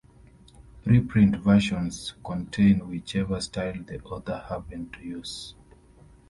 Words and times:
Preprint 0.83 1.35
versions 1.43 2.15
contain 2.25 2.87
whichever 2.89 3.39
style 3.39 3.83
the 3.83 4.01
author 4.01 4.43
happened 4.49 4.91
to 4.95 5.03
use. 5.03 5.53